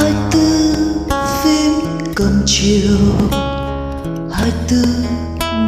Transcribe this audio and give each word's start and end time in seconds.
hai 0.00 0.12
tư 0.32 0.74
phím 1.42 1.72
cầm 2.16 2.42
chiều. 2.46 2.98
Hai 4.32 4.52
tư 4.68 4.84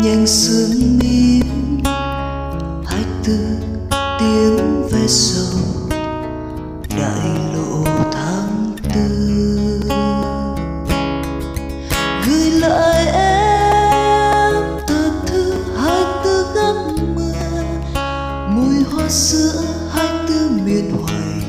nhanh 0.03 0.27
sương 0.27 0.99
mím 0.99 1.83
hai 2.87 3.05
tư 3.25 3.39
tiếng 4.19 4.89
ve 4.91 5.07
sầu. 5.07 5.61
Đại 6.99 7.29
lộ 7.55 7.85
tháng 8.13 8.77
tư. 8.95 9.81
Gửi 12.27 12.51
lại 12.51 13.07
em 13.07 14.63
tờ 14.89 15.11
thư 15.27 15.55
hai 15.77 16.05
tư 16.25 16.47
góc 16.55 16.77
mưa. 17.17 17.63
Mùi 18.49 18.85
hoa 18.93 19.09
sữa 19.09 19.63
hai 19.93 20.09
tư 20.29 20.51
miền 20.65 20.91
hoài 20.91 21.42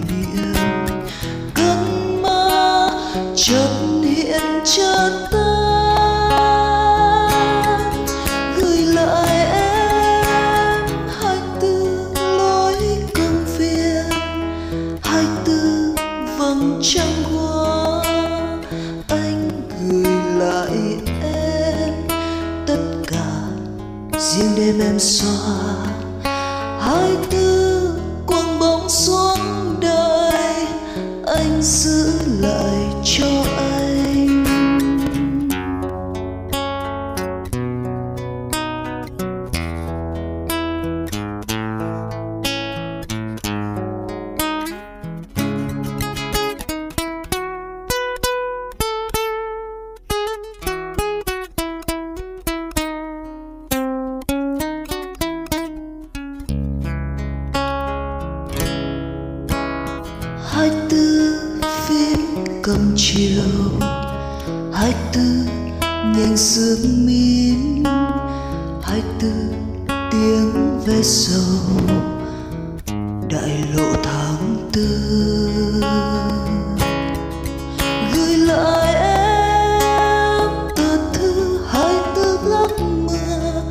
hiện 4.02 4.62
cho 4.64 5.10
ta, 5.32 5.50
gửi 8.58 8.78
lại 8.78 9.38
em 9.54 10.88
hai 11.20 11.38
tư 11.62 12.06
lối 12.16 12.76
công 13.16 13.46
viên 13.58 14.06
hai 15.04 15.26
tư 15.46 15.96
vầng 16.38 16.80
trăng 16.84 17.24
hoa. 17.24 18.04
Anh 19.08 19.50
gửi 19.90 20.14
lại 20.38 20.78
em 21.24 21.94
tất 22.68 22.84
cả, 23.08 23.32
riêng 24.20 24.56
đêm 24.56 24.80
em 24.80 25.00
xóa. 25.00 25.56
Hai 26.80 27.12
tư 27.32 27.90
quăng 28.28 28.60
bóng 28.60 28.90
xuống 28.90 29.76
đời, 29.82 30.66
anh 31.26 31.62
giữ 31.62 32.13
hai 60.64 60.72
tư 60.90 61.36
phim 61.88 62.20
cầm 62.64 62.94
chiều, 62.98 63.44
hai 64.74 64.94
tư 65.14 65.46
nhanh 65.92 66.38
sương 66.38 67.06
mím 67.06 67.84
hai 68.84 69.02
tư 69.20 69.32
tiếng 70.12 70.80
ve 70.86 71.02
sầu, 71.02 71.82
đại 73.30 73.64
lộ 73.76 73.94
tháng 74.04 74.70
tư. 74.74 74.88
Gửi 78.14 78.38
lại 78.38 78.94
em 78.96 80.50
tờ 80.76 80.98
thư 81.14 81.60
hai 81.68 81.96
tư 82.16 82.40
góc 82.46 82.72
mưa, 82.82 83.62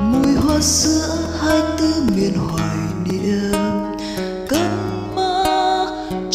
mùi 0.00 0.34
hoa 0.34 0.60
xưa 0.60 0.97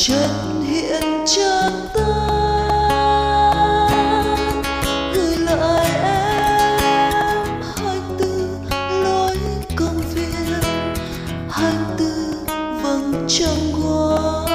chợt 0.06 0.30
hiện 0.64 1.04
chợt 1.26 1.72
tan 1.94 2.24
gửi 5.14 5.38
lại 5.38 5.90
em 6.04 7.48
hai 7.78 7.98
tư 8.20 8.50
lối 9.04 9.38
công 9.76 10.02
viên 10.14 10.62
hai 11.50 11.74
tư 11.98 12.34
vầng 12.82 13.26
trăng 13.28 13.72
hoa. 13.72 14.46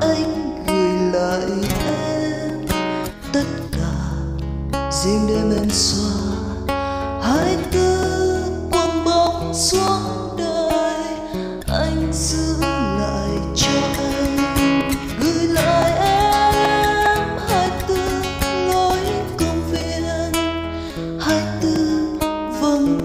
Anh 0.00 0.64
gửi 0.66 1.12
lại 1.12 1.50
em 1.88 2.66
tất 3.32 3.46
cả 3.72 3.94
riêng 4.90 5.26
đêm 5.28 5.52
em 5.58 5.70
xóa. 5.70 6.10
Hai 7.22 7.56
tư 7.72 7.96
quăng 8.70 9.04
bóng 9.04 9.54
xuống 9.54 9.95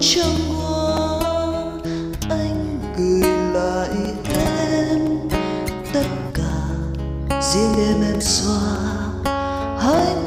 trăng 0.00 0.48
hoa 0.48 1.18
anh 2.30 2.78
gửi 2.96 3.30
lại 3.54 3.88
em 4.34 5.18
tất 5.92 6.06
cả 6.34 6.66
riêng 7.40 7.72
đêm 7.76 8.02
em 8.12 8.20
xóa. 8.20 8.60
Hãy 9.78 10.21